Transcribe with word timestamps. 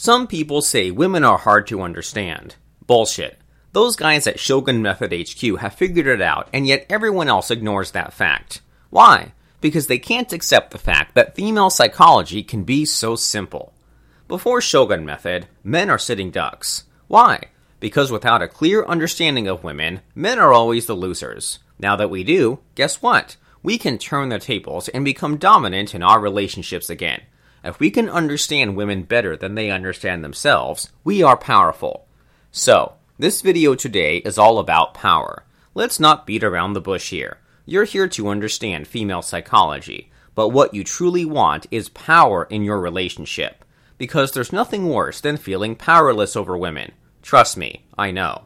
Some 0.00 0.28
people 0.28 0.62
say 0.62 0.92
women 0.92 1.24
are 1.24 1.38
hard 1.38 1.66
to 1.66 1.82
understand. 1.82 2.54
Bullshit. 2.86 3.36
Those 3.72 3.96
guys 3.96 4.28
at 4.28 4.38
Shogun 4.38 4.80
Method 4.80 5.12
HQ 5.12 5.58
have 5.58 5.74
figured 5.74 6.06
it 6.06 6.22
out, 6.22 6.48
and 6.52 6.68
yet 6.68 6.86
everyone 6.88 7.26
else 7.26 7.50
ignores 7.50 7.90
that 7.90 8.12
fact. 8.12 8.60
Why? 8.90 9.32
Because 9.60 9.88
they 9.88 9.98
can't 9.98 10.32
accept 10.32 10.70
the 10.70 10.78
fact 10.78 11.16
that 11.16 11.34
female 11.34 11.68
psychology 11.68 12.44
can 12.44 12.62
be 12.62 12.84
so 12.84 13.16
simple. 13.16 13.72
Before 14.28 14.60
Shogun 14.60 15.04
Method, 15.04 15.48
men 15.64 15.90
are 15.90 15.98
sitting 15.98 16.30
ducks. 16.30 16.84
Why? 17.08 17.46
Because 17.80 18.12
without 18.12 18.40
a 18.40 18.46
clear 18.46 18.84
understanding 18.84 19.48
of 19.48 19.64
women, 19.64 20.02
men 20.14 20.38
are 20.38 20.52
always 20.52 20.86
the 20.86 20.94
losers. 20.94 21.58
Now 21.76 21.96
that 21.96 22.08
we 22.08 22.22
do, 22.22 22.60
guess 22.76 23.02
what? 23.02 23.36
We 23.64 23.78
can 23.78 23.98
turn 23.98 24.28
the 24.28 24.38
tables 24.38 24.86
and 24.88 25.04
become 25.04 25.38
dominant 25.38 25.92
in 25.92 26.04
our 26.04 26.20
relationships 26.20 26.88
again. 26.88 27.22
If 27.64 27.80
we 27.80 27.90
can 27.90 28.08
understand 28.08 28.76
women 28.76 29.02
better 29.02 29.36
than 29.36 29.54
they 29.54 29.70
understand 29.70 30.22
themselves, 30.22 30.92
we 31.02 31.22
are 31.22 31.36
powerful. 31.36 32.06
So, 32.52 32.94
this 33.18 33.42
video 33.42 33.74
today 33.74 34.18
is 34.18 34.38
all 34.38 34.58
about 34.58 34.94
power. 34.94 35.44
Let's 35.74 35.98
not 35.98 36.26
beat 36.26 36.44
around 36.44 36.72
the 36.72 36.80
bush 36.80 37.10
here. 37.10 37.38
You're 37.66 37.84
here 37.84 38.08
to 38.08 38.28
understand 38.28 38.86
female 38.86 39.22
psychology, 39.22 40.10
but 40.34 40.50
what 40.50 40.72
you 40.72 40.84
truly 40.84 41.24
want 41.24 41.66
is 41.70 41.88
power 41.88 42.44
in 42.44 42.62
your 42.62 42.80
relationship. 42.80 43.64
Because 43.98 44.30
there's 44.30 44.52
nothing 44.52 44.88
worse 44.88 45.20
than 45.20 45.36
feeling 45.36 45.74
powerless 45.74 46.36
over 46.36 46.56
women. 46.56 46.92
Trust 47.22 47.56
me, 47.56 47.84
I 47.98 48.12
know. 48.12 48.44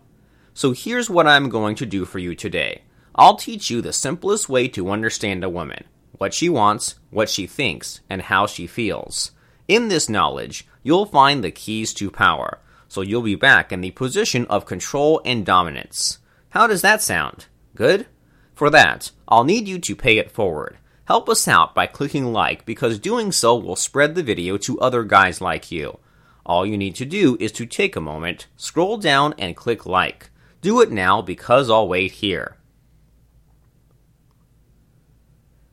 So 0.54 0.72
here's 0.72 1.10
what 1.10 1.26
I'm 1.26 1.50
going 1.50 1.76
to 1.76 1.86
do 1.86 2.06
for 2.06 2.18
you 2.18 2.34
today. 2.34 2.82
I'll 3.14 3.36
teach 3.36 3.70
you 3.70 3.82
the 3.82 3.92
simplest 3.92 4.48
way 4.48 4.68
to 4.68 4.90
understand 4.90 5.44
a 5.44 5.50
woman 5.50 5.84
what 6.18 6.34
she 6.34 6.48
wants, 6.48 6.96
what 7.10 7.28
she 7.28 7.46
thinks, 7.46 8.00
and 8.08 8.22
how 8.22 8.46
she 8.46 8.66
feels. 8.66 9.32
In 9.68 9.88
this 9.88 10.08
knowledge, 10.08 10.66
you'll 10.82 11.06
find 11.06 11.42
the 11.42 11.50
keys 11.50 11.94
to 11.94 12.10
power, 12.10 12.58
so 12.88 13.00
you'll 13.00 13.22
be 13.22 13.34
back 13.34 13.72
in 13.72 13.80
the 13.80 13.90
position 13.90 14.46
of 14.46 14.66
control 14.66 15.20
and 15.24 15.46
dominance. 15.46 16.18
How 16.50 16.66
does 16.66 16.82
that 16.82 17.02
sound? 17.02 17.46
Good? 17.74 18.06
For 18.54 18.68
that, 18.70 19.10
I'll 19.26 19.44
need 19.44 19.66
you 19.66 19.78
to 19.78 19.96
pay 19.96 20.18
it 20.18 20.30
forward. 20.30 20.76
Help 21.06 21.28
us 21.28 21.48
out 21.48 21.74
by 21.74 21.86
clicking 21.86 22.32
like 22.32 22.64
because 22.64 22.98
doing 22.98 23.32
so 23.32 23.56
will 23.56 23.76
spread 23.76 24.14
the 24.14 24.22
video 24.22 24.56
to 24.58 24.80
other 24.80 25.04
guys 25.04 25.40
like 25.40 25.72
you. 25.72 25.98
All 26.44 26.66
you 26.66 26.76
need 26.76 26.94
to 26.96 27.04
do 27.04 27.36
is 27.40 27.52
to 27.52 27.66
take 27.66 27.96
a 27.96 28.00
moment, 28.00 28.46
scroll 28.56 28.96
down, 28.98 29.34
and 29.38 29.56
click 29.56 29.86
like. 29.86 30.30
Do 30.60 30.80
it 30.80 30.90
now 30.90 31.22
because 31.22 31.70
I'll 31.70 31.88
wait 31.88 32.12
here. 32.12 32.56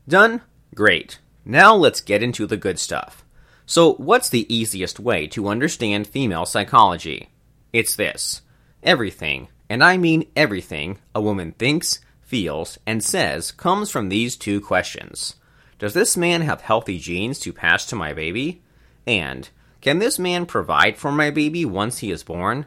Done? 0.09 0.41
Great. 0.73 1.19
Now 1.45 1.75
let's 1.75 2.01
get 2.01 2.23
into 2.23 2.47
the 2.47 2.57
good 2.57 2.79
stuff. 2.79 3.23
So, 3.67 3.93
what's 3.93 4.27
the 4.27 4.51
easiest 4.53 4.99
way 4.99 5.27
to 5.27 5.47
understand 5.47 6.07
female 6.07 6.47
psychology? 6.47 7.29
It's 7.71 7.95
this 7.95 8.41
everything, 8.81 9.49
and 9.69 9.83
I 9.83 9.97
mean 9.97 10.27
everything, 10.35 10.97
a 11.13 11.21
woman 11.21 11.51
thinks, 11.51 11.99
feels, 12.21 12.79
and 12.87 13.03
says 13.03 13.51
comes 13.51 13.91
from 13.91 14.09
these 14.09 14.35
two 14.35 14.59
questions 14.59 15.35
Does 15.77 15.93
this 15.93 16.17
man 16.17 16.41
have 16.41 16.61
healthy 16.61 16.97
genes 16.97 17.37
to 17.41 17.53
pass 17.53 17.85
to 17.85 17.95
my 17.95 18.11
baby? 18.11 18.63
And 19.05 19.47
can 19.79 19.99
this 19.99 20.17
man 20.17 20.47
provide 20.47 20.97
for 20.97 21.11
my 21.11 21.29
baby 21.29 21.65
once 21.65 21.99
he 21.99 22.09
is 22.09 22.23
born? 22.23 22.65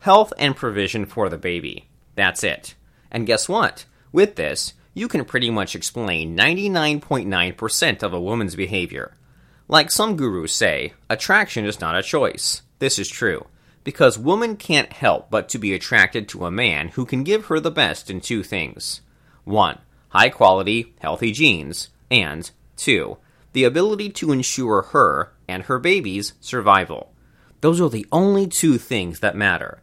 Health 0.00 0.32
and 0.36 0.56
provision 0.56 1.06
for 1.06 1.28
the 1.28 1.38
baby. 1.38 1.88
That's 2.16 2.42
it. 2.42 2.74
And 3.08 3.24
guess 3.24 3.48
what? 3.48 3.84
With 4.10 4.34
this, 4.34 4.72
you 4.94 5.08
can 5.08 5.24
pretty 5.24 5.50
much 5.50 5.74
explain 5.74 6.36
99.9% 6.36 8.02
of 8.02 8.12
a 8.12 8.20
woman's 8.20 8.54
behavior. 8.54 9.16
Like 9.68 9.90
some 9.90 10.16
gurus 10.16 10.52
say, 10.52 10.92
attraction 11.08 11.64
is 11.64 11.80
not 11.80 11.96
a 11.96 12.02
choice. 12.02 12.62
This 12.78 12.98
is 12.98 13.08
true, 13.08 13.46
because 13.84 14.18
woman 14.18 14.56
can't 14.56 14.92
help 14.92 15.30
but 15.30 15.48
to 15.50 15.58
be 15.58 15.72
attracted 15.72 16.28
to 16.28 16.44
a 16.44 16.50
man 16.50 16.88
who 16.88 17.06
can 17.06 17.24
give 17.24 17.46
her 17.46 17.58
the 17.58 17.70
best 17.70 18.10
in 18.10 18.20
two 18.20 18.42
things. 18.42 19.00
1. 19.44 19.78
High 20.10 20.28
quality, 20.28 20.94
healthy 21.00 21.32
genes, 21.32 21.88
and 22.10 22.50
2. 22.76 23.16
The 23.54 23.64
ability 23.64 24.10
to 24.10 24.32
ensure 24.32 24.82
her 24.82 25.32
and 25.48 25.64
her 25.64 25.78
baby's 25.78 26.34
survival. 26.40 27.12
Those 27.60 27.80
are 27.80 27.88
the 27.88 28.06
only 28.10 28.46
two 28.46 28.76
things 28.76 29.20
that 29.20 29.36
matter. 29.36 29.82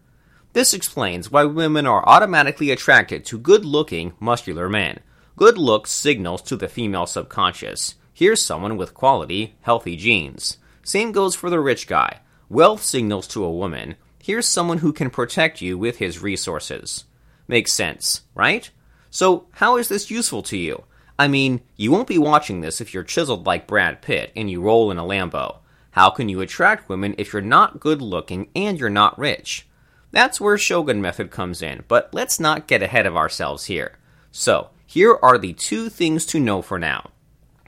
This 0.54 0.74
explains 0.74 1.32
why 1.32 1.46
women 1.46 1.86
are 1.86 2.08
automatically 2.08 2.72
attracted 2.72 3.24
to 3.26 3.38
good 3.38 3.64
looking, 3.64 4.14
muscular 4.20 4.68
men. 4.68 5.00
Good 5.40 5.58
looks 5.58 5.92
signals 5.92 6.42
to 6.42 6.58
the 6.58 6.68
female 6.68 7.06
subconscious. 7.06 7.96
Here's 8.14 8.42
someone 8.42 8.76
with 8.76 8.94
quality, 8.94 9.56
healthy 9.62 9.96
genes. 9.96 10.58
Same 10.84 11.14
goes 11.14 11.34
for 11.34 11.50
the 11.50 11.62
rich 11.62 11.88
guy. 11.88 12.20
Wealth 12.50 12.84
signals 12.84 13.26
to 13.30 13.46
a 13.46 13.50
woman. 13.50 13.96
Here's 14.22 14.46
someone 14.46 14.80
who 14.80 14.92
can 14.92 15.10
protect 15.10 15.62
you 15.62 15.78
with 15.78 16.00
his 16.00 16.22
resources. 16.22 17.06
Makes 17.48 17.72
sense, 17.72 18.24
right? 18.36 18.70
So, 19.12 19.48
how 19.52 19.78
is 19.78 19.88
this 19.88 20.12
useful 20.12 20.44
to 20.44 20.58
you? 20.58 20.84
I 21.18 21.30
mean, 21.30 21.62
you 21.78 21.90
won't 21.90 22.10
be 22.10 22.18
watching 22.18 22.60
this 22.60 22.82
if 22.82 22.94
you're 22.94 23.06
chiseled 23.06 23.46
like 23.46 23.66
Brad 23.66 24.02
Pitt 24.02 24.34
and 24.36 24.52
you 24.52 24.60
roll 24.60 24.92
in 24.92 24.98
a 24.98 25.04
Lambo. 25.04 25.60
How 25.92 26.10
can 26.10 26.28
you 26.28 26.42
attract 26.42 26.90
women 26.90 27.16
if 27.18 27.32
you're 27.32 27.42
not 27.42 27.80
good 27.80 28.02
looking 28.02 28.50
and 28.58 28.78
you're 28.78 28.90
not 28.90 29.18
rich? 29.18 29.70
That's 30.12 30.42
where 30.42 30.58
Shogun 30.58 31.02
Method 31.02 31.32
comes 31.32 31.62
in, 31.62 31.86
but 31.88 32.14
let's 32.14 32.42
not 32.42 32.68
get 32.68 32.84
ahead 32.84 33.06
of 33.06 33.16
ourselves 33.16 33.68
here. 33.68 33.98
So, 34.32 34.72
here 34.90 35.20
are 35.22 35.38
the 35.38 35.54
two 35.54 35.88
things 35.88 36.26
to 36.26 36.40
know 36.40 36.64
for 36.64 36.80
now. 36.80 37.12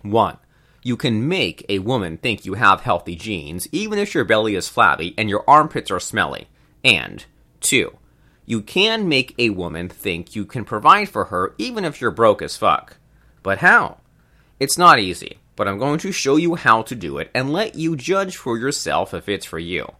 1. 0.02 0.38
You 0.82 0.98
can 0.98 1.28
make 1.28 1.64
a 1.70 1.78
woman 1.78 2.18
think 2.18 2.48
you 2.48 2.56
have 2.56 2.82
healthy 2.82 3.16
genes, 3.16 3.68
even 3.72 4.00
if 4.00 4.16
your 4.16 4.24
belly 4.24 4.56
is 4.56 4.68
flabby 4.68 5.14
and 5.20 5.30
your 5.30 5.44
armpits 5.48 5.92
are 5.92 6.00
smelly. 6.00 6.48
And 6.84 7.24
2. 7.60 7.96
You 8.48 8.64
can 8.64 9.08
make 9.08 9.36
a 9.38 9.52
woman 9.52 9.88
think 9.88 10.36
you 10.36 10.46
can 10.46 10.66
provide 10.66 11.10
for 11.10 11.26
her 11.26 11.54
even 11.60 11.86
if 11.86 12.02
you're 12.02 12.10
broke 12.10 12.42
as 12.42 12.58
fuck. 12.58 12.98
But 13.44 13.60
how? 13.60 14.00
It's 14.60 14.80
not 14.80 14.98
easy, 14.98 15.38
but 15.56 15.68
I'm 15.68 15.78
going 15.78 16.00
to 16.00 16.12
show 16.12 16.38
you 16.38 16.56
how 16.56 16.82
to 16.82 16.96
do 16.96 17.20
it 17.20 17.30
and 17.36 17.54
let 17.54 17.76
you 17.76 17.96
judge 17.96 18.36
for 18.36 18.58
yourself 18.58 19.14
if 19.14 19.30
it's 19.30 19.46
for 19.46 19.60
you. 19.60 19.92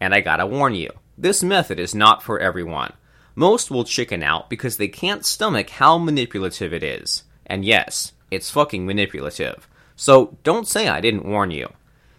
And 0.00 0.14
I 0.14 0.22
gotta 0.22 0.46
warn 0.46 0.74
you, 0.74 0.88
this 1.18 1.42
method 1.42 1.78
is 1.78 1.94
not 1.94 2.22
for 2.22 2.40
everyone. 2.40 2.94
Most 3.34 3.70
will 3.70 3.84
chicken 3.84 4.22
out 4.22 4.50
because 4.50 4.76
they 4.76 4.88
can't 4.88 5.24
stomach 5.24 5.70
how 5.70 5.98
manipulative 5.98 6.72
it 6.72 6.82
is. 6.82 7.24
And 7.46 7.64
yes, 7.64 8.12
it's 8.30 8.50
fucking 8.50 8.86
manipulative. 8.86 9.68
So 9.96 10.36
don't 10.42 10.68
say 10.68 10.88
I 10.88 11.00
didn't 11.00 11.26
warn 11.26 11.50
you. 11.50 11.72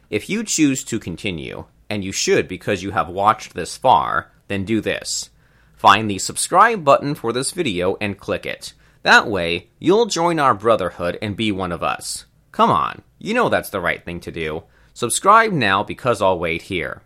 If 0.09 0.29
you 0.29 0.43
choose 0.43 0.83
to 0.85 0.99
continue, 0.99 1.65
and 1.89 2.05
you 2.05 2.11
should 2.13 2.47
because 2.47 2.83
you 2.83 2.91
have 2.91 3.09
watched 3.09 3.53
this 3.53 3.75
far, 3.75 4.31
then 4.47 4.63
do 4.63 4.79
this. 4.79 5.29
Find 5.75 6.09
the 6.09 6.19
subscribe 6.19 6.85
button 6.85 7.15
for 7.15 7.33
this 7.33 7.51
video 7.51 7.97
and 7.99 8.17
click 8.17 8.45
it. 8.45 8.73
That 9.03 9.27
way, 9.27 9.69
you'll 9.79 10.05
join 10.05 10.39
our 10.39 10.53
brotherhood 10.53 11.17
and 11.21 11.35
be 11.35 11.51
one 11.51 11.71
of 11.71 11.83
us. 11.83 12.25
Come 12.51 12.69
on, 12.69 13.01
you 13.19 13.33
know 13.33 13.49
that's 13.49 13.71
the 13.71 13.81
right 13.81 14.03
thing 14.05 14.19
to 14.21 14.31
do. 14.31 14.63
Subscribe 14.93 15.51
now 15.51 15.83
because 15.83 16.21
I'll 16.21 16.39
wait 16.39 16.63
here. 16.63 17.01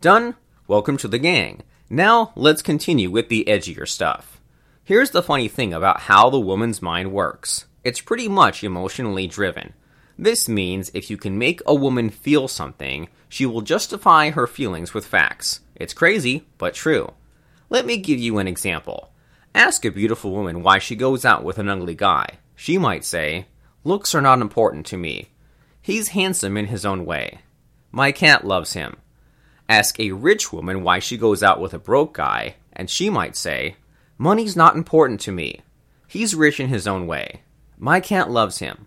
Done? 0.00 0.36
Welcome 0.68 0.96
to 0.96 1.06
the 1.06 1.18
gang. 1.18 1.62
Now, 1.88 2.32
let's 2.34 2.60
continue 2.60 3.08
with 3.08 3.28
the 3.28 3.44
edgier 3.46 3.86
stuff. 3.86 4.40
Here's 4.82 5.10
the 5.10 5.22
funny 5.22 5.46
thing 5.46 5.72
about 5.72 6.00
how 6.00 6.28
the 6.28 6.40
woman's 6.40 6.82
mind 6.82 7.12
works 7.12 7.66
it's 7.84 8.00
pretty 8.00 8.26
much 8.26 8.64
emotionally 8.64 9.28
driven. 9.28 9.74
This 10.18 10.48
means 10.48 10.90
if 10.92 11.08
you 11.08 11.16
can 11.16 11.38
make 11.38 11.62
a 11.64 11.74
woman 11.74 12.10
feel 12.10 12.48
something, 12.48 13.08
she 13.28 13.46
will 13.46 13.60
justify 13.60 14.30
her 14.30 14.48
feelings 14.48 14.92
with 14.92 15.06
facts. 15.06 15.60
It's 15.76 15.94
crazy, 15.94 16.48
but 16.58 16.74
true. 16.74 17.12
Let 17.70 17.86
me 17.86 17.96
give 17.96 18.18
you 18.18 18.38
an 18.38 18.48
example. 18.48 19.12
Ask 19.54 19.84
a 19.84 19.92
beautiful 19.92 20.32
woman 20.32 20.64
why 20.64 20.80
she 20.80 20.96
goes 20.96 21.24
out 21.24 21.44
with 21.44 21.58
an 21.58 21.68
ugly 21.68 21.94
guy. 21.94 22.38
She 22.56 22.76
might 22.76 23.04
say, 23.04 23.46
Looks 23.84 24.16
are 24.16 24.20
not 24.20 24.40
important 24.40 24.84
to 24.86 24.96
me. 24.96 25.28
He's 25.80 26.08
handsome 26.08 26.56
in 26.56 26.66
his 26.66 26.84
own 26.84 27.04
way. 27.04 27.38
My 27.92 28.10
cat 28.10 28.44
loves 28.44 28.72
him. 28.72 28.96
Ask 29.68 29.98
a 29.98 30.12
rich 30.12 30.52
woman 30.52 30.82
why 30.82 30.98
she 31.00 31.16
goes 31.16 31.42
out 31.42 31.60
with 31.60 31.74
a 31.74 31.78
broke 31.78 32.14
guy, 32.14 32.56
and 32.72 32.88
she 32.88 33.10
might 33.10 33.36
say, 33.36 33.76
Money's 34.18 34.56
not 34.56 34.76
important 34.76 35.20
to 35.20 35.32
me. 35.32 35.60
He's 36.06 36.34
rich 36.34 36.60
in 36.60 36.68
his 36.68 36.86
own 36.86 37.06
way. 37.06 37.42
My 37.76 38.00
cat 38.00 38.30
loves 38.30 38.58
him. 38.58 38.86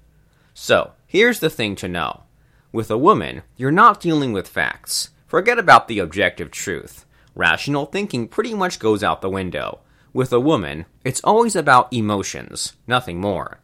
So, 0.53 0.93
here's 1.05 1.39
the 1.39 1.49
thing 1.49 1.75
to 1.77 1.87
know. 1.87 2.23
With 2.71 2.89
a 2.89 2.97
woman, 2.97 3.43
you're 3.57 3.71
not 3.71 3.99
dealing 3.99 4.31
with 4.31 4.47
facts. 4.47 5.09
Forget 5.27 5.59
about 5.59 5.87
the 5.87 5.99
objective 5.99 6.49
truth. 6.49 7.05
Rational 7.35 7.85
thinking 7.85 8.27
pretty 8.27 8.53
much 8.53 8.79
goes 8.79 9.03
out 9.03 9.21
the 9.21 9.29
window. 9.29 9.79
With 10.13 10.33
a 10.33 10.39
woman, 10.39 10.85
it's 11.03 11.21
always 11.23 11.55
about 11.55 11.93
emotions, 11.93 12.73
nothing 12.87 13.19
more. 13.19 13.59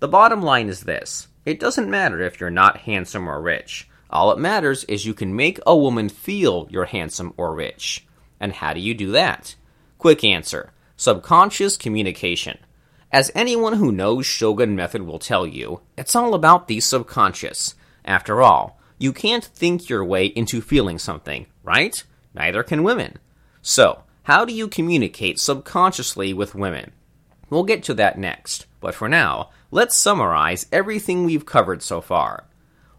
The 0.00 0.08
bottom 0.08 0.42
line 0.42 0.68
is 0.68 0.80
this 0.80 1.28
it 1.44 1.60
doesn't 1.60 1.90
matter 1.90 2.20
if 2.20 2.40
you're 2.40 2.50
not 2.50 2.78
handsome 2.78 3.28
or 3.28 3.40
rich. 3.40 3.88
All 4.10 4.30
it 4.32 4.38
matters 4.38 4.84
is 4.84 5.06
you 5.06 5.14
can 5.14 5.34
make 5.34 5.58
a 5.66 5.76
woman 5.76 6.08
feel 6.08 6.68
you're 6.70 6.84
handsome 6.84 7.34
or 7.36 7.54
rich. 7.54 8.06
And 8.38 8.52
how 8.52 8.72
do 8.72 8.80
you 8.80 8.94
do 8.94 9.12
that? 9.12 9.54
Quick 9.98 10.24
answer 10.24 10.70
subconscious 10.96 11.76
communication. 11.76 12.58
As 13.10 13.30
anyone 13.34 13.74
who 13.74 13.92
knows 13.92 14.26
Shogun 14.26 14.76
Method 14.76 15.02
will 15.02 15.18
tell 15.18 15.46
you, 15.46 15.80
it's 15.96 16.14
all 16.14 16.34
about 16.34 16.68
the 16.68 16.80
subconscious. 16.80 17.74
After 18.04 18.42
all, 18.42 18.78
You 18.98 19.12
can't 19.12 19.44
think 19.44 19.88
your 19.88 20.04
way 20.04 20.26
into 20.26 20.60
feeling 20.60 20.98
something, 20.98 21.46
right? 21.62 22.02
Neither 22.32 22.62
can 22.62 22.84
women. 22.84 23.18
So, 23.60 24.04
how 24.24 24.44
do 24.44 24.54
you 24.54 24.68
communicate 24.68 25.38
subconsciously 25.38 26.32
with 26.32 26.54
women? 26.54 26.92
We'll 27.50 27.64
get 27.64 27.82
to 27.84 27.94
that 27.94 28.18
next, 28.18 28.66
but 28.80 28.94
for 28.94 29.08
now, 29.08 29.50
let's 29.70 29.96
summarize 29.96 30.66
everything 30.72 31.24
we've 31.24 31.44
covered 31.44 31.82
so 31.82 32.00
far. 32.00 32.44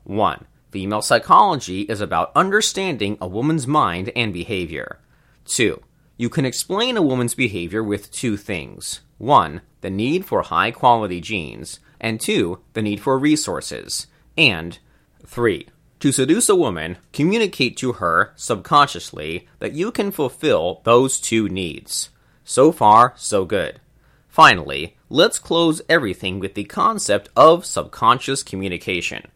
1. 0.03 0.45
Female 0.75 1.01
psychology 1.01 1.83
is 1.83 2.01
about 2.01 2.33
understanding 2.35 3.17
a 3.21 3.27
woman's 3.29 3.65
mind 3.65 4.11
and 4.13 4.33
behavior. 4.33 4.99
2. 5.45 5.81
You 6.17 6.27
can 6.27 6.43
explain 6.43 6.97
a 6.97 7.01
woman's 7.01 7.33
behavior 7.33 7.81
with 7.81 8.11
two 8.11 8.35
things. 8.35 8.99
1. 9.17 9.61
The 9.79 9.89
need 9.89 10.25
for 10.25 10.41
high 10.41 10.71
quality 10.71 11.21
genes, 11.21 11.79
and 12.01 12.19
2. 12.19 12.59
The 12.73 12.81
need 12.81 12.99
for 12.99 13.17
resources. 13.17 14.07
And 14.37 14.77
3. 15.25 15.65
To 16.01 16.11
seduce 16.11 16.49
a 16.49 16.57
woman, 16.57 16.97
communicate 17.13 17.77
to 17.77 17.93
her 17.93 18.33
subconsciously 18.35 19.47
that 19.59 19.71
you 19.71 19.93
can 19.93 20.11
fulfill 20.11 20.81
those 20.83 21.21
two 21.21 21.47
needs. 21.47 22.09
So 22.43 22.73
far, 22.73 23.13
so 23.15 23.45
good. 23.45 23.79
Finally, 24.27 24.97
let's 25.07 25.39
close 25.39 25.81
everything 25.87 26.37
with 26.37 26.53
the 26.53 26.65
concept 26.65 27.29
of 27.33 27.65
subconscious 27.65 28.43
communication. 28.43 29.27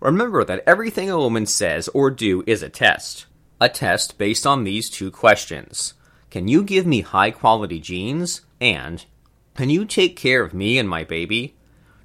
Remember 0.00 0.44
that 0.44 0.62
everything 0.66 1.10
a 1.10 1.18
woman 1.18 1.46
says 1.46 1.88
or 1.88 2.10
do 2.10 2.44
is 2.46 2.62
a 2.62 2.68
test. 2.68 3.26
A 3.60 3.68
test 3.68 4.18
based 4.18 4.46
on 4.46 4.64
these 4.64 4.90
two 4.90 5.10
questions. 5.10 5.94
Can 6.30 6.48
you 6.48 6.62
give 6.62 6.86
me 6.86 7.00
high 7.00 7.30
quality 7.30 7.80
genes? 7.80 8.42
And 8.60 9.04
can 9.54 9.70
you 9.70 9.84
take 9.84 10.16
care 10.16 10.42
of 10.42 10.52
me 10.52 10.78
and 10.78 10.88
my 10.88 11.04
baby? 11.04 11.56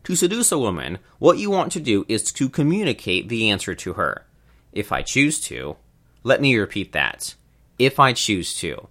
To 0.05 0.15
seduce 0.15 0.51
a 0.51 0.57
woman, 0.57 0.99
what 1.19 1.37
you 1.37 1.51
want 1.51 1.71
to 1.73 1.79
do 1.79 2.05
is 2.07 2.31
to 2.33 2.49
communicate 2.49 3.29
the 3.29 3.49
answer 3.49 3.75
to 3.75 3.93
her. 3.93 4.25
If 4.71 4.91
I 4.91 5.01
choose 5.01 5.39
to. 5.41 5.75
Let 6.23 6.41
me 6.41 6.57
repeat 6.57 6.93
that. 6.93 7.35
If 7.77 7.99
I 7.99 8.13
choose 8.13 8.55
to. 8.59 8.87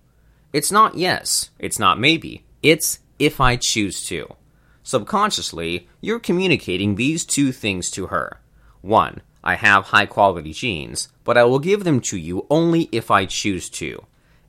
It's 0.53 0.73
not 0.73 0.97
yes, 0.97 1.51
it's 1.59 1.79
not 1.79 2.01
maybe, 2.01 2.45
it's 2.63 2.99
if 3.19 3.41
I 3.41 3.57
choose 3.57 4.05
to. 4.07 4.35
Subconsciously, 4.83 5.89
you're 6.01 6.19
communicating 6.19 6.97
these 6.97 7.25
two 7.25 7.53
things 7.53 7.91
to 7.93 8.09
her. 8.09 8.40
One, 8.83 9.21
I 9.43 9.55
have 9.55 9.87
high 9.87 10.07
quality 10.07 10.53
genes, 10.53 11.09
but 11.25 11.39
I 11.39 11.45
will 11.45 11.59
give 11.59 11.85
them 11.85 12.01
to 12.03 12.19
you 12.19 12.47
only 12.51 12.89
if 12.93 13.11
I 13.11 13.25
choose 13.25 13.69
to. 13.71 14.05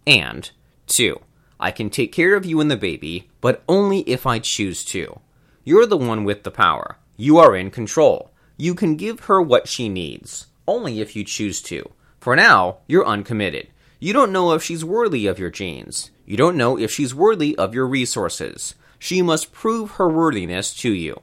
And, 0.05 0.49
two, 0.87 1.21
I 1.59 1.71
can 1.71 1.89
take 1.89 2.11
care 2.11 2.35
of 2.35 2.45
you 2.45 2.59
and 2.59 2.71
the 2.71 2.77
baby, 2.77 3.29
but 3.39 3.63
only 3.67 3.99
if 4.01 4.25
I 4.25 4.39
choose 4.39 4.83
to. 4.85 5.19
You're 5.63 5.85
the 5.85 5.97
one 5.97 6.23
with 6.23 6.43
the 6.43 6.51
power. 6.51 6.97
You 7.17 7.37
are 7.37 7.55
in 7.55 7.69
control. 7.69 8.31
You 8.57 8.73
can 8.73 8.95
give 8.95 9.21
her 9.21 9.41
what 9.41 9.67
she 9.67 9.89
needs, 9.89 10.47
only 10.67 11.01
if 11.01 11.15
you 11.15 11.23
choose 11.23 11.61
to. 11.63 11.91
For 12.19 12.35
now, 12.35 12.77
you're 12.87 13.05
uncommitted. 13.05 13.67
You 13.99 14.13
don't 14.13 14.31
know 14.31 14.53
if 14.53 14.63
she's 14.63 14.83
worthy 14.83 15.27
of 15.27 15.37
your 15.37 15.51
genes. 15.51 16.09
You 16.25 16.35
don't 16.35 16.57
know 16.57 16.77
if 16.77 16.91
she's 16.91 17.13
worthy 17.13 17.55
of 17.57 17.75
your 17.75 17.87
resources. 17.87 18.75
She 18.97 19.21
must 19.21 19.51
prove 19.51 19.91
her 19.91 20.09
worthiness 20.09 20.73
to 20.75 20.91
you. 20.91 21.21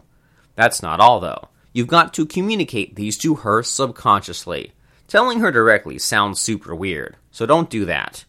That's 0.54 0.82
not 0.82 1.00
all, 1.00 1.20
though. 1.20 1.48
You've 1.72 1.88
got 1.88 2.14
to 2.14 2.26
communicate 2.26 2.96
these 2.96 3.16
to 3.18 3.36
her 3.36 3.62
subconsciously. 3.62 4.72
Telling 5.06 5.40
her 5.40 5.50
directly 5.50 5.98
sounds 5.98 6.40
super 6.40 6.74
weird, 6.74 7.16
so 7.30 7.46
don't 7.46 7.70
do 7.70 7.84
that. 7.86 8.24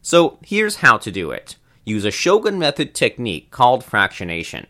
So 0.00 0.38
here's 0.42 0.76
how 0.76 0.98
to 0.98 1.10
do 1.10 1.30
it. 1.30 1.56
Use 1.84 2.04
a 2.04 2.10
Shogun 2.10 2.58
method 2.58 2.94
technique 2.94 3.50
called 3.50 3.84
fractionation. 3.84 4.66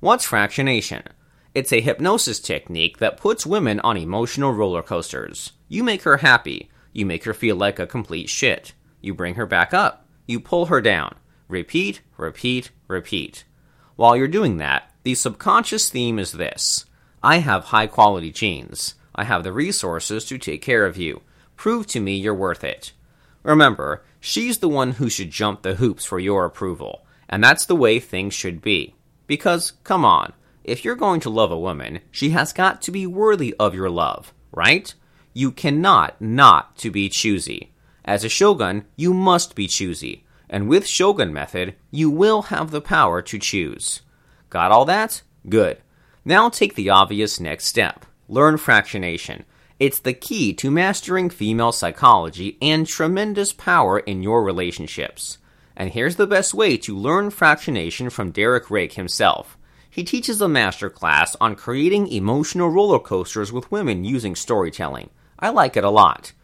What's 0.00 0.26
fractionation? 0.26 1.06
It's 1.54 1.72
a 1.72 1.80
hypnosis 1.80 2.38
technique 2.38 2.98
that 2.98 3.16
puts 3.16 3.44
women 3.44 3.80
on 3.80 3.96
emotional 3.96 4.52
roller 4.52 4.82
coasters. 4.82 5.52
You 5.68 5.82
make 5.82 6.02
her 6.02 6.18
happy. 6.18 6.70
You 6.92 7.06
make 7.06 7.24
her 7.24 7.34
feel 7.34 7.56
like 7.56 7.78
a 7.78 7.86
complete 7.86 8.28
shit. 8.28 8.72
You 9.00 9.14
bring 9.14 9.34
her 9.34 9.46
back 9.46 9.74
up. 9.74 10.06
You 10.26 10.38
pull 10.38 10.66
her 10.66 10.80
down. 10.80 11.16
Repeat, 11.48 12.02
repeat, 12.16 12.70
repeat. 12.86 13.44
While 13.96 14.16
you're 14.16 14.28
doing 14.28 14.58
that, 14.58 14.90
the 15.02 15.14
subconscious 15.14 15.90
theme 15.90 16.18
is 16.18 16.32
this 16.32 16.84
I 17.22 17.38
have 17.38 17.64
high 17.64 17.86
quality 17.86 18.30
genes. 18.30 18.94
I 19.14 19.24
have 19.24 19.44
the 19.44 19.52
resources 19.52 20.24
to 20.26 20.38
take 20.38 20.62
care 20.62 20.86
of 20.86 20.96
you. 20.96 21.20
Prove 21.56 21.86
to 21.88 22.00
me 22.00 22.16
you're 22.16 22.34
worth 22.34 22.64
it. 22.64 22.92
Remember, 23.42 24.02
she's 24.18 24.58
the 24.58 24.68
one 24.68 24.92
who 24.92 25.10
should 25.10 25.30
jump 25.30 25.62
the 25.62 25.74
hoops 25.74 26.04
for 26.04 26.18
your 26.18 26.46
approval, 26.46 27.04
and 27.28 27.44
that's 27.44 27.66
the 27.66 27.76
way 27.76 28.00
things 28.00 28.32
should 28.32 28.62
be. 28.62 28.94
Because, 29.26 29.72
come 29.84 30.04
on, 30.04 30.32
if 30.64 30.84
you're 30.84 30.94
going 30.94 31.20
to 31.20 31.30
love 31.30 31.50
a 31.50 31.58
woman, 31.58 32.00
she 32.10 32.30
has 32.30 32.52
got 32.52 32.80
to 32.82 32.90
be 32.90 33.06
worthy 33.06 33.54
of 33.58 33.74
your 33.74 33.90
love, 33.90 34.32
right? 34.52 34.92
You 35.34 35.52
cannot 35.52 36.20
not 36.20 36.76
to 36.78 36.90
be 36.90 37.08
choosy. 37.08 37.72
As 38.04 38.24
a 38.24 38.28
shogun, 38.28 38.86
you 38.96 39.12
must 39.12 39.54
be 39.54 39.66
choosy, 39.66 40.24
and 40.48 40.68
with 40.68 40.86
shogun 40.86 41.32
method, 41.32 41.76
you 41.90 42.10
will 42.10 42.42
have 42.42 42.70
the 42.70 42.80
power 42.80 43.20
to 43.22 43.38
choose. 43.38 44.00
Got 44.48 44.72
all 44.72 44.84
that? 44.86 45.22
Good. 45.48 45.78
Now 46.24 46.50
take 46.50 46.74
the 46.74 46.90
obvious 46.90 47.40
next 47.40 47.64
step. 47.64 48.04
Learn 48.28 48.56
fractionation. 48.56 49.44
It's 49.78 49.98
the 49.98 50.12
key 50.12 50.52
to 50.54 50.70
mastering 50.70 51.30
female 51.30 51.72
psychology 51.72 52.58
and 52.60 52.86
tremendous 52.86 53.54
power 53.54 53.98
in 54.00 54.22
your 54.22 54.42
relationships. 54.44 55.38
And 55.74 55.90
here's 55.90 56.16
the 56.16 56.26
best 56.26 56.52
way 56.52 56.76
to 56.76 56.94
learn 56.94 57.30
fractionation 57.30 58.12
from 58.12 58.32
Derek 58.32 58.70
Rake 58.70 58.92
himself. 58.92 59.56
He 59.88 60.04
teaches 60.04 60.42
a 60.42 60.46
masterclass 60.46 61.34
on 61.40 61.56
creating 61.56 62.08
emotional 62.08 62.68
roller 62.68 62.98
coasters 62.98 63.50
with 63.50 63.72
women 63.72 64.04
using 64.04 64.36
storytelling. 64.36 65.08
I 65.38 65.48
like 65.48 65.74
it 65.74 65.84
a 65.84 65.90
lot. 65.90 66.34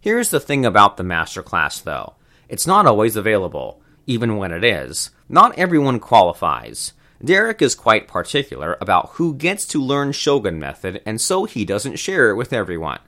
Here's 0.00 0.30
the 0.30 0.38
thing 0.38 0.64
about 0.64 0.96
the 0.96 1.02
masterclass, 1.02 1.82
though 1.82 2.14
it's 2.48 2.68
not 2.68 2.86
always 2.86 3.16
available. 3.16 3.80
Even 4.06 4.36
when 4.36 4.52
it 4.52 4.62
is, 4.62 5.10
not 5.28 5.58
everyone 5.58 5.98
qualifies. 5.98 6.92
Derek 7.22 7.60
is 7.62 7.74
quite 7.74 8.08
particular 8.08 8.76
about 8.80 9.10
who 9.12 9.34
gets 9.34 9.66
to 9.66 9.82
learn 9.82 10.12
Shogun 10.12 10.58
method, 10.58 11.02
and 11.06 11.20
so 11.20 11.44
he 11.44 11.64
doesn't 11.64 11.98
share 11.98 12.30
it 12.30 12.36
with 12.36 12.52
everyone. 12.52 12.98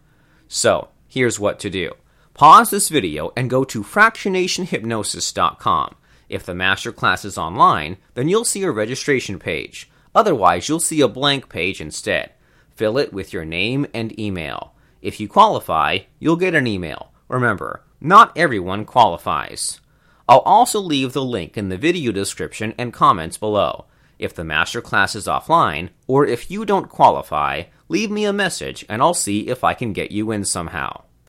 So, 0.49 0.89
here's 1.09 1.41
what 1.41 1.59
to 1.61 1.71
do. 1.71 1.93
Pause 2.35 2.71
this 2.71 2.89
video 2.89 3.33
and 3.37 3.51
go 3.51 3.65
to 3.65 3.83
fractionationhypnosis.com. 3.83 5.97
If 6.29 6.45
the 6.45 6.53
masterclass 6.53 7.25
is 7.25 7.39
online, 7.39 7.97
then 8.15 8.29
you'll 8.29 8.45
see 8.45 8.65
a 8.65 8.71
registration 8.71 9.39
page. 9.39 9.91
Otherwise, 10.15 10.69
you'll 10.69 10.81
see 10.81 11.01
a 11.01 11.09
blank 11.09 11.49
page 11.49 11.81
instead. 11.81 12.33
Fill 12.75 12.99
it 12.99 13.13
with 13.13 13.33
your 13.33 13.45
name 13.45 13.87
and 13.95 14.19
email. 14.21 14.75
If 15.03 15.21
you 15.21 15.29
qualify, 15.29 16.01
you'll 16.19 16.37
get 16.37 16.55
an 16.55 16.67
email. 16.67 17.13
Remember, 17.29 17.85
not 18.01 18.37
everyone 18.37 18.85
qualifies. 18.85 19.81
I'll 20.29 20.41
also 20.41 20.81
leave 20.81 21.13
the 21.13 21.25
link 21.25 21.57
in 21.57 21.69
the 21.69 21.79
video 21.79 22.13
description 22.13 22.75
and 22.77 22.93
comments 22.93 23.37
below. 23.37 23.87
If 24.19 24.35
the 24.35 24.45
master 24.45 24.81
class 24.81 25.15
is 25.15 25.27
offline, 25.27 25.91
or 26.07 26.27
if 26.27 26.51
you 26.51 26.65
don't 26.65 26.89
qualify, 26.89 27.65
leave 27.89 28.11
me 28.11 28.25
a 28.25 28.33
message 28.33 28.85
and 28.89 29.03
I'll 29.03 29.15
see 29.15 29.49
if 29.49 29.65
I 29.65 29.75
can 29.75 29.93
get 29.93 30.11
you 30.11 30.31
in 30.31 30.45
somehow. 30.45 31.06